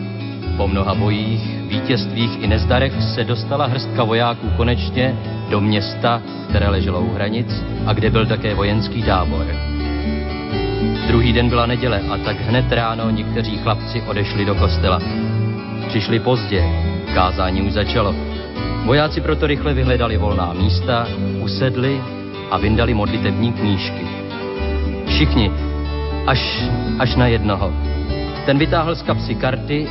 [0.57, 5.15] Po mnoha bojích, vítězstvích i nezdarech se dostala hrstka vojáků konečně
[5.49, 9.45] do města, které leželo u hranic a kde byl také vojenský tábor.
[11.07, 14.99] Druhý den byla neděle a tak hned ráno někteří chlapci odešli do kostela.
[15.87, 16.63] Přišli pozdě,
[17.13, 18.15] kázání už začalo.
[18.85, 21.07] Vojáci proto rychle vyhledali volná místa,
[21.41, 22.01] usedli
[22.51, 24.07] a vyndali modlitební knížky.
[25.07, 25.51] Všichni,
[26.27, 26.63] až,
[26.99, 27.91] až na jednoho.
[28.45, 29.87] Ten vytáhl z kapsy karty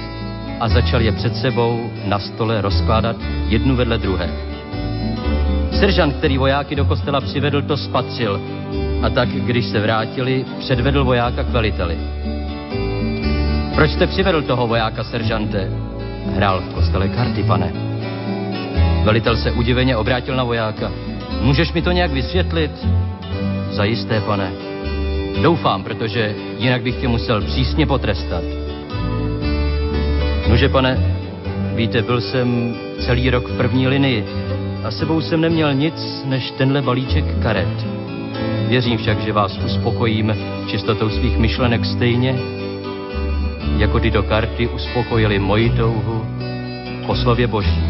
[0.61, 3.17] a začal je před sebou na stole rozkládat
[3.49, 4.31] jednu vedle druhé.
[5.73, 8.41] Seržant, který vojáky do kostela přivedl, to spatřil
[9.03, 11.99] a tak, když se vrátili, předvedl vojáka k veliteli.
[13.75, 15.71] Proč jste přivedl toho vojáka, seržante?
[16.35, 17.73] Hrál v kostele karty, pane.
[19.05, 20.93] Velitel se udiveně obrátil na vojáka.
[21.41, 22.87] Můžeš mi to nějak vysvětlit?
[23.71, 24.70] Zajisté, pane.
[25.43, 28.45] Doufám, protože jinak bych tě musel přísně potrestat.
[30.49, 31.17] Nože, pane,
[31.75, 32.75] víte, byl jsem
[33.07, 34.25] celý rok v první linii
[34.85, 37.87] a sebou jsem neměl nic než tenhle balíček karet.
[38.69, 42.39] Věřím však, že vás uspokojím čistotou svých myšlenek stejně,
[43.77, 46.27] jako tyto karty uspokojily moji touhu
[47.07, 47.83] po slově Boží.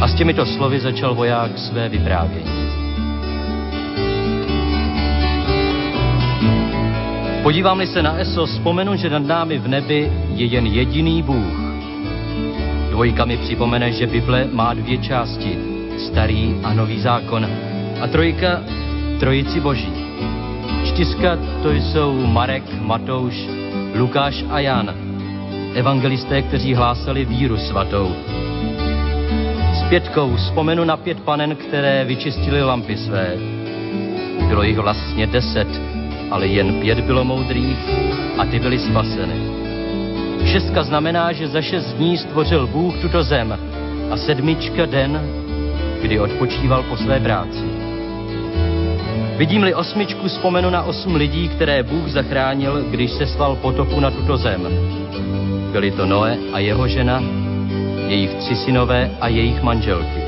[0.00, 2.85] A s těmito slovy začal voják své vyprávění.
[7.46, 11.54] Podívám-li se na ESO, vzpomenu, že nad námi v nebi je jen jediný Bůh.
[12.90, 15.58] Dvojka mi připomene, že Bible má dvě části,
[15.98, 17.46] starý a nový zákon.
[18.00, 18.62] A trojka,
[19.20, 19.92] trojici boží.
[20.84, 23.48] Čtyřka to jsou Marek, Matouš,
[23.94, 24.94] Lukáš a Jan.
[25.74, 28.12] Evangelisté, kteří hlásali víru svatou.
[29.74, 33.36] S pětkou vzpomenu na pět panen, které vyčistili lampy své.
[34.48, 35.95] Bylo jich vlastně deset,
[36.30, 37.78] ale jen pět bylo moudrých
[38.38, 39.34] a ty byly spaseny.
[40.46, 43.58] Šestka znamená, že za šest dní stvořil Bůh tuto zem
[44.10, 45.20] a sedmička den,
[46.02, 47.64] kdy odpočíval po své práci.
[49.36, 54.36] Vidím-li osmičku, vzpomenu na osm lidí, které Bůh zachránil, když se sval potopu na tuto
[54.36, 54.68] zem.
[55.72, 57.22] Byli to Noe a jeho žena,
[58.08, 60.22] jejich tři synové a jejich manželky.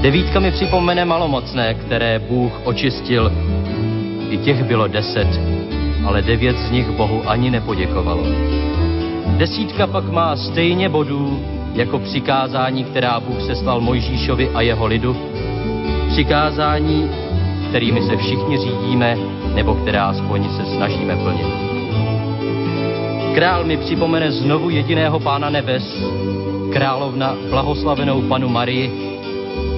[0.00, 3.32] Devítka mi připomene malomocné, které Bůh očistil
[4.32, 5.28] i těch bylo deset,
[6.04, 8.22] ale devět z nich Bohu ani nepoděkovalo.
[9.36, 11.40] Desítka pak má stejně bodů
[11.74, 15.16] jako přikázání, která Bůh seslal Mojžíšovi a jeho lidu.
[16.08, 17.10] Přikázání,
[17.68, 19.16] kterými se všichni řídíme,
[19.54, 21.46] nebo která aspoň se snažíme plnit.
[23.34, 26.04] Král mi připomene znovu jediného pána nebes,
[26.72, 29.18] královna blahoslavenou panu Marii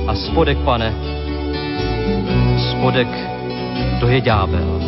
[0.06, 0.94] a spodek, pane,
[2.70, 3.33] spodek
[4.00, 4.80] to je ďábel.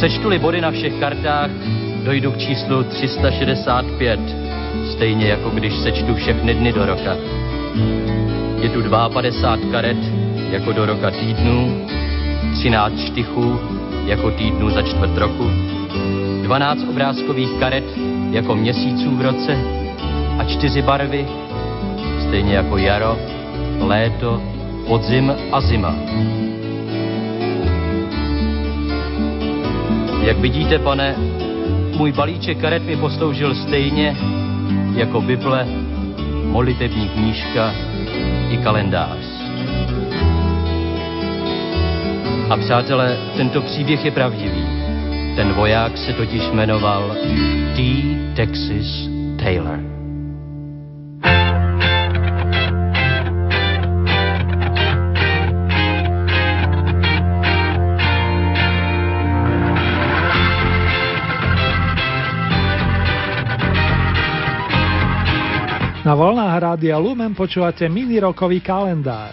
[0.00, 1.50] Sečtu-li body na všech kartách,
[2.04, 4.20] dojdu k číslu 365,
[4.92, 7.16] stejně jako když sečtu všechny dny do roka.
[8.60, 9.98] Je tu 52 karet
[10.50, 11.86] jako do roka týdnů,
[12.54, 13.60] 13 štychů
[14.06, 15.50] jako týdnů za čtvrt roku,
[16.42, 17.84] 12 obrázkových karet
[18.30, 19.85] jako měsíců v roce
[20.38, 21.26] a čtyři barvy,
[22.28, 23.18] stejně jako jaro,
[23.80, 24.42] léto,
[24.86, 25.94] podzim a zima.
[30.22, 31.14] Jak vidíte, pane,
[31.96, 34.16] můj balíček karet mi posloužil stejně
[34.94, 35.66] jako Bible,
[36.42, 37.72] modlitební knížka
[38.50, 39.18] i kalendář.
[42.50, 44.64] A přátelé, tento příběh je pravdivý.
[45.36, 47.16] Ten voják se totiž jmenoval
[47.76, 47.82] T.
[48.34, 49.95] Texas Taylor.
[66.76, 69.32] Rádia Lumen počúvate mini rokový kalendár.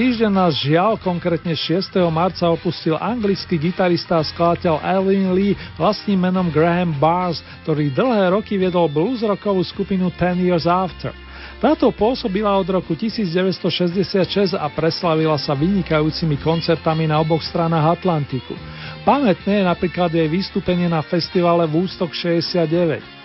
[0.00, 1.92] Týždeň nás žiaľ, konkrétne 6.
[2.08, 8.56] marca opustil anglický gitarista a skladateľ Alvin Lee vlastným menom Graham Bars, ktorý dlhé roky
[8.56, 11.12] viedol blues rockovú skupinu Ten Years After.
[11.60, 18.56] Táto pôsobila od roku 1966 a preslavila sa vynikajúcimi koncertami na oboch stranách Atlantiku.
[19.04, 23.19] Pamätné je napríklad jej vystúpenie na festivale Woodstock 69.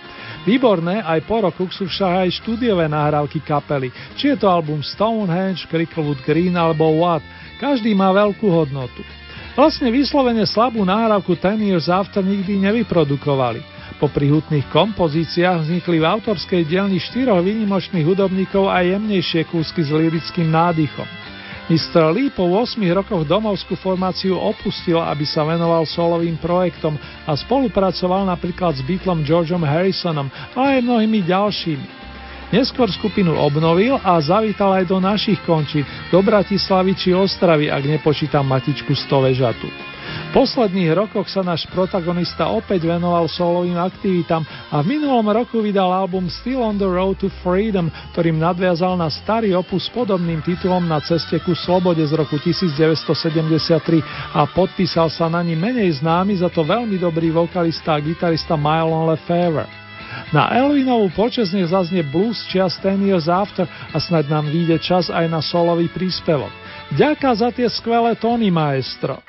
[0.46, 5.66] Výborné, aj po roku sú však aj štúdiové nahrávky kapely, či je to album Stonehenge,
[5.66, 7.26] Cricklewood Green alebo What,
[7.58, 9.02] každý má veľkú hodnotu.
[9.58, 13.58] Vlastne vyslovene slabú nahrávku Ten Years After nikdy nevyprodukovali.
[13.98, 20.46] Po prihutných kompozíciách vznikli v autorskej dielni štyroch výnimočných hudobníkov aj jemnejšie kúsky s lirickým
[20.52, 21.25] nádychom.
[21.66, 22.14] Mr.
[22.14, 26.94] Lee po 8 rokoch domovskú formáciu opustil, aby sa venoval solovým projektom
[27.26, 31.86] a spolupracoval napríklad s Beatlom Georgeom Harrisonom, ale aj mnohými ďalšími.
[32.54, 35.82] Neskôr skupinu obnovil a zavítal aj do našich končí,
[36.14, 39.66] do Bratislavy či Ostravy, ak nepočítam matičku Stovežatu.
[40.16, 45.88] V posledných rokoch sa náš protagonista opäť venoval solovým aktivitám a v minulom roku vydal
[45.88, 50.84] album Still on the Road to Freedom, ktorým nadviazal na starý opus s podobným titulom
[50.84, 56.52] na ceste ku slobode z roku 1973 a podpísal sa na ním menej známy, za
[56.52, 59.86] to veľmi dobrý vokalista a gitarista Mylon Lefevre.
[60.32, 65.12] Na Elvinovú počas nech zaznie blues čias Ten Years After a snaď nám vyjde čas
[65.12, 66.50] aj na solový príspevok.
[66.94, 69.20] Ďaká za tie skvelé tóny, maestro.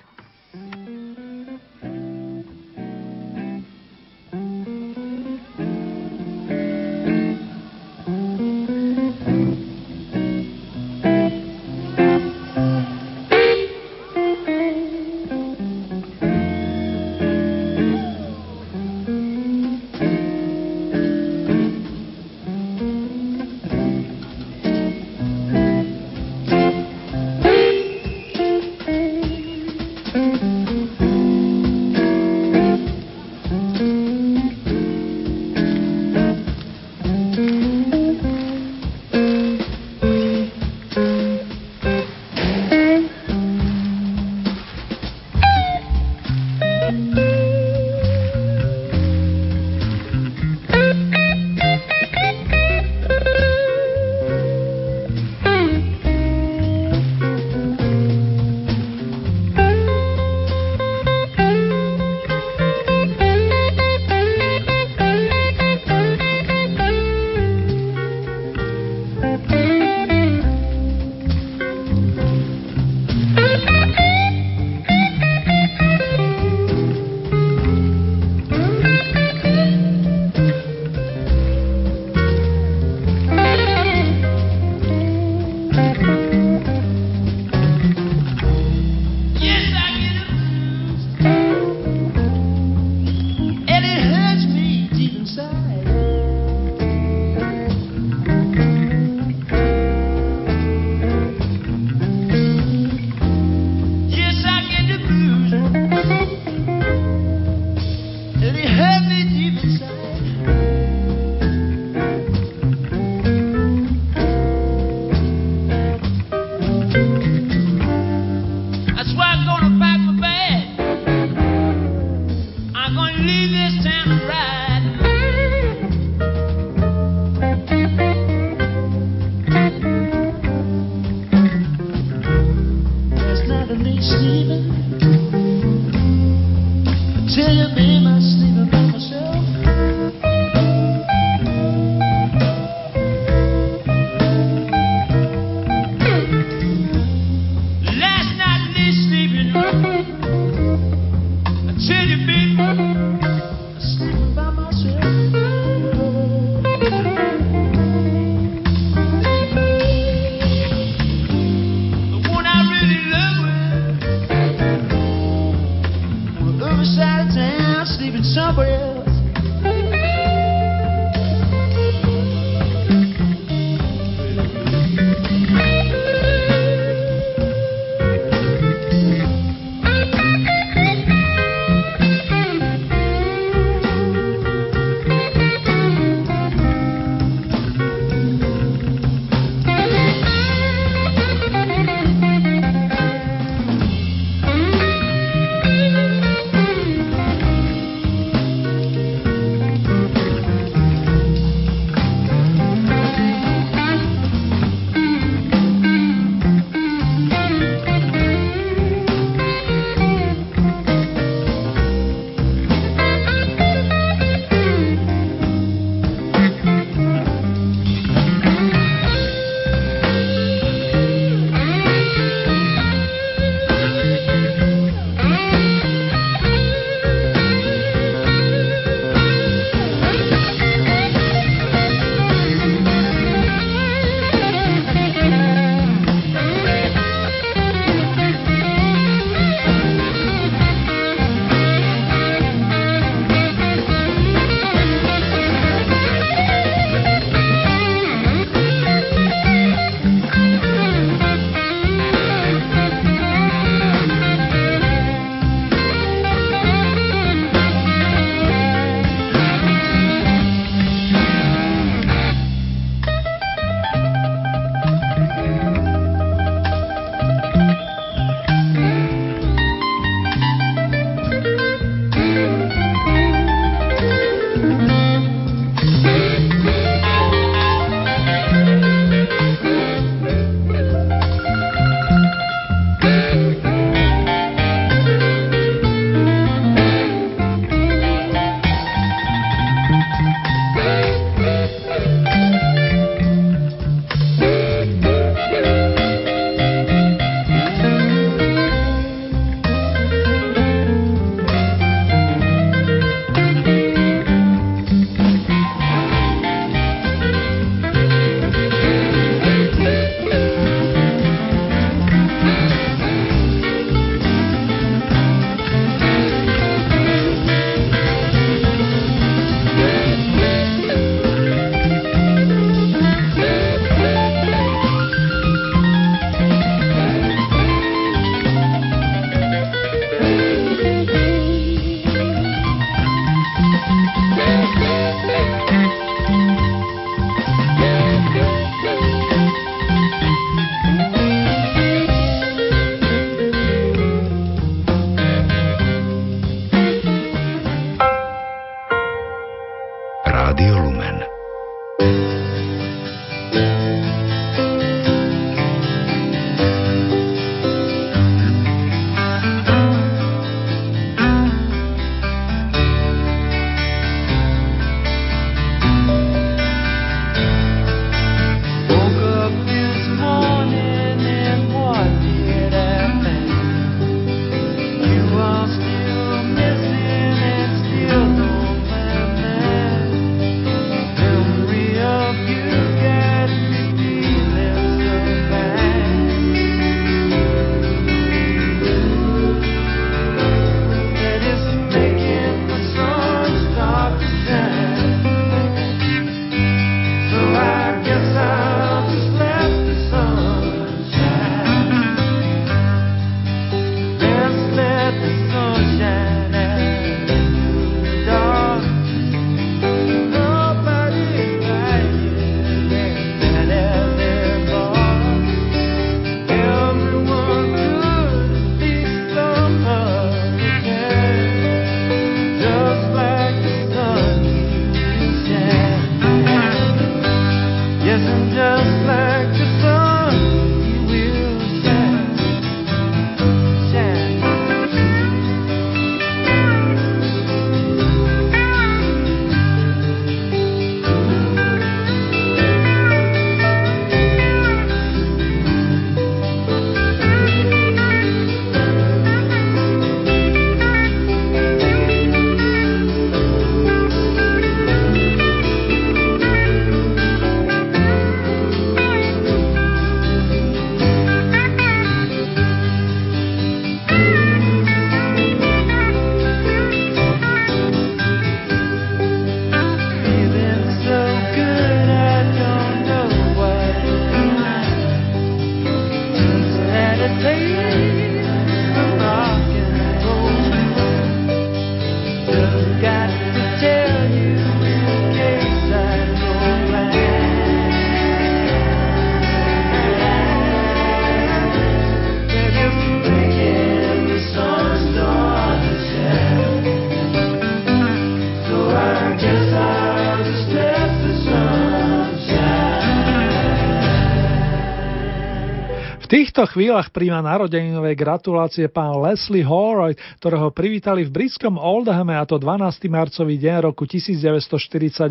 [506.58, 512.58] Týchto chvíľach príjma narodeninové gratulácie pán Leslie Holroyd, ktorého privítali v britskom Oldhame a to
[512.58, 512.98] 12.
[513.14, 515.30] marcový deň roku 1948.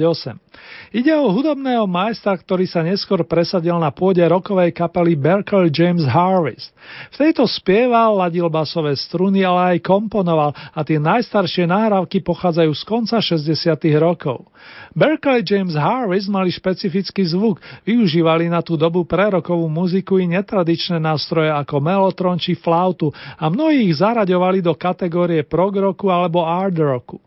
[0.95, 6.71] Ide o hudobného majstra, ktorý sa neskôr presadil na pôde rokovej kapely Berkeley James Harvest.
[7.11, 12.83] V tejto spieval, ladil basové struny, ale aj komponoval a tie najstaršie nahrávky pochádzajú z
[12.87, 13.51] konca 60.
[13.99, 14.47] rokov.
[14.95, 21.16] Berkeley James Harris mali špecifický zvuk, využívali na tú dobu prerokovú muziku i netradičné nástroje
[21.57, 27.19] ako melotron či flautu a mnohí ich zaraďovali do kategórie prog roku alebo art roku.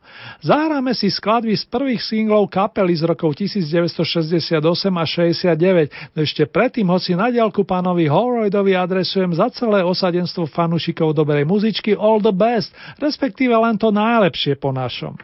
[0.42, 4.58] Zahráme si skladby z prvých singlov kapely z rokov 1968
[4.94, 11.14] a 69, no ešte predtým, hoci na diálku pánovi Holroydovi adresujem za celé osadenstvo fanúšikov
[11.14, 15.16] dobrej muzičky All the Best, respektíve len to najlepšie po našom.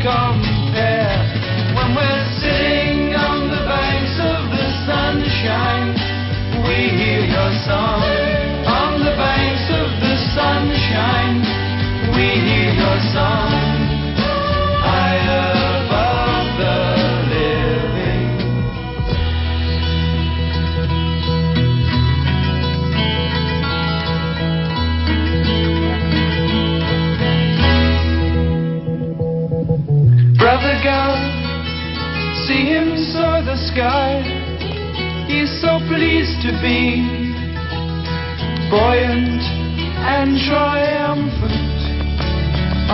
[0.00, 1.12] compare
[1.76, 5.92] when we're sitting on the banks of the sunshine.
[6.64, 8.00] We hear your song
[8.64, 11.44] on the banks of the sunshine.
[12.16, 13.29] We hear your song.
[35.90, 37.02] pleased to be
[38.70, 39.42] buoyant
[40.06, 41.82] and triumphant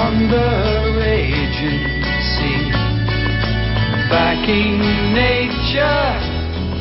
[0.01, 1.85] on the raging
[2.33, 2.73] sea.
[4.09, 4.81] Backing
[5.13, 6.09] nature,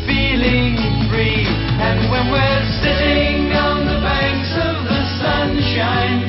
[0.08, 0.80] feeling
[1.12, 1.44] free.
[1.84, 6.24] And when we're sitting on the banks of the sunshine,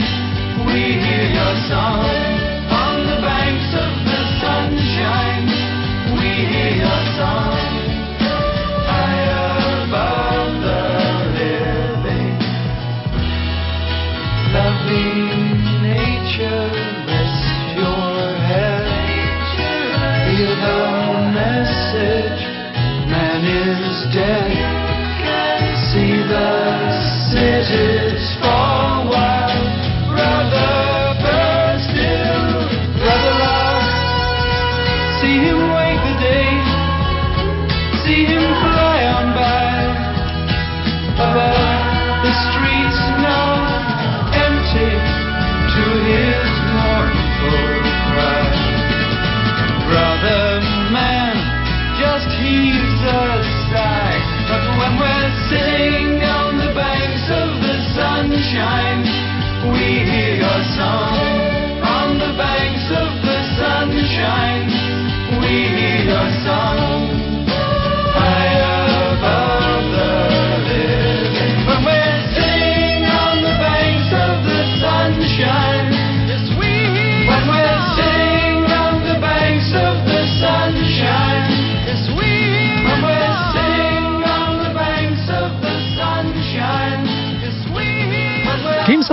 [0.67, 2.16] we hear your song.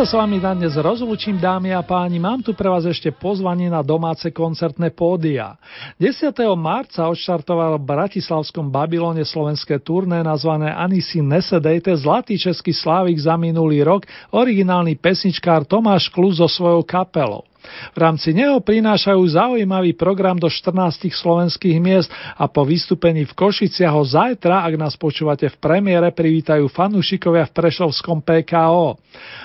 [0.04, 3.72] Sa s vami na dnes rozlúčim, dámy a páni, mám tu pre vás ešte pozvanie
[3.72, 5.56] na domáce koncertné pódia.
[5.96, 6.28] 10.
[6.60, 13.80] marca odštartoval v Bratislavskom Babylone slovenské turné nazvané Anisi Nesedejte Zlatý český slávik za minulý
[13.88, 14.04] rok,
[14.36, 17.48] originálny pesničkár Tomáš Klus so svojou kapelou.
[17.94, 23.94] V rámci neho prinášajú zaujímavý program do 14 slovenských miest a po vystúpení v Košiciach
[23.94, 28.98] ho zajtra, ak nás počúvate v premiére, privítajú fanúšikovia v Prešovskom PKO.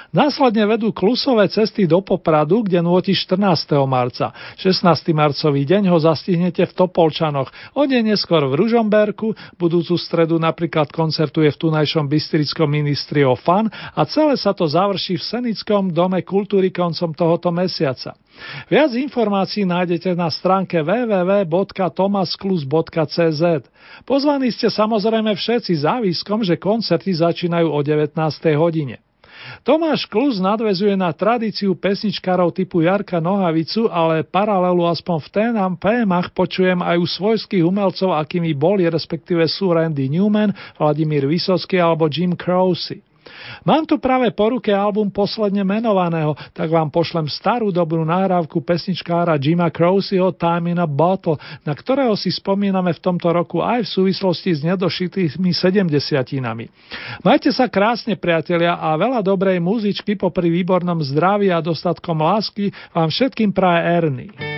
[0.08, 3.76] Následne vedú klusové cesty do Popradu, kde nôti 14.
[3.84, 4.32] marca.
[4.56, 5.12] 16.
[5.12, 7.52] marcový deň ho zastihnete v Topolčanoch.
[7.76, 13.68] O deň neskôr v Ružomberku, budúcu stredu napríklad koncertuje v tunajšom Bystrickom ministri o fan
[13.68, 18.07] a celé sa to završí v Senickom dome kultúry koncom tohoto mesiaca.
[18.70, 23.42] Viac informácií nájdete na stránke www.tomasklus.cz.
[24.06, 28.14] Pozvaní ste samozrejme všetci záviskom, že koncerty začínajú o 19.
[28.54, 29.02] hodine.
[29.64, 36.28] Tomáš Klus nadvezuje na tradíciu pesničkárov typu Jarka Nohavicu, ale paralelu aspoň v ténam pémach
[36.34, 42.36] počujem aj u svojských umelcov, akými boli, respektíve sú Randy Newman, Vladimír Vysocký alebo Jim
[42.36, 43.07] Croce.
[43.64, 49.36] Mám tu práve po ruke album posledne menovaného, tak vám pošlem starú dobrú nahrávku pesničkára
[49.38, 53.92] Jima Croceho Time in a Bottle, na ktorého si spomíname v tomto roku aj v
[53.92, 56.68] súvislosti s nedošitými sedemdesiatinami.
[57.22, 63.08] Majte sa krásne, priatelia, a veľa dobrej muzičky popri výbornom zdraví a dostatkom lásky vám
[63.08, 64.57] všetkým praje Ernie.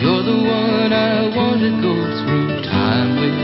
[0.00, 3.38] You're the one I want to go through time with.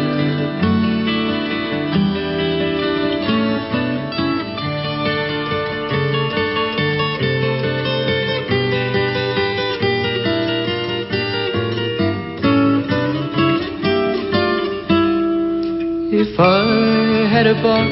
[16.14, 17.90] If I had a box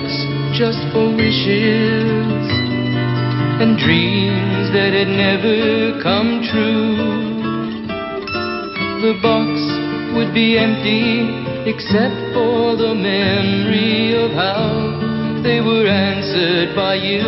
[0.56, 2.46] just for wishes
[3.60, 7.21] and dreams that had never come true
[9.12, 9.52] the box
[10.16, 11.28] would be empty
[11.68, 14.72] except for the memory of how
[15.42, 17.20] they were answered by you.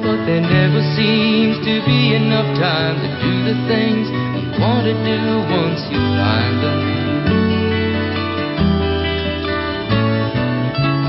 [0.00, 4.08] But there never seems to be enough time to do the things
[4.40, 5.20] you want to do
[5.52, 6.80] once you find them.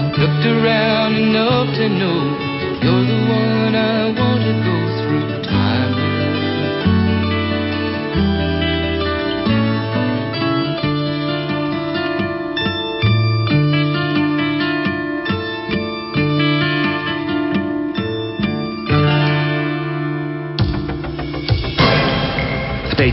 [0.04, 2.20] I've looked around enough to know
[2.84, 4.79] you're the one I want to go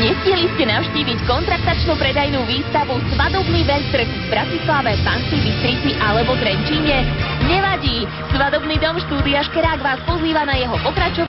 [0.00, 7.04] Nestihli ste navštíviť kontraktačnú predajnú výstavu Svadobný veľtrh v Bratislave, Banskej Bystrici alebo Trenčíne?
[7.44, 8.08] Nevadí!
[8.32, 11.10] Svadobný dom štúdia Škerák vás pozýva na jeho pokračovanie